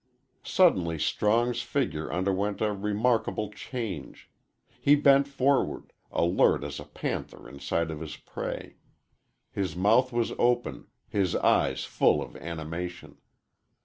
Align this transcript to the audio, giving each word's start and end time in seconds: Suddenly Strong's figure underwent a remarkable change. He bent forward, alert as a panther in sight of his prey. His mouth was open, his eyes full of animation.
Suddenly 0.41 0.97
Strong's 0.97 1.61
figure 1.61 2.11
underwent 2.11 2.59
a 2.59 2.73
remarkable 2.73 3.51
change. 3.51 4.31
He 4.79 4.95
bent 4.95 5.27
forward, 5.27 5.93
alert 6.11 6.63
as 6.63 6.79
a 6.79 6.85
panther 6.85 7.47
in 7.47 7.59
sight 7.59 7.91
of 7.91 7.99
his 7.99 8.17
prey. 8.17 8.77
His 9.51 9.75
mouth 9.75 10.11
was 10.11 10.33
open, 10.39 10.87
his 11.07 11.35
eyes 11.35 11.83
full 11.83 12.19
of 12.19 12.35
animation. 12.37 13.17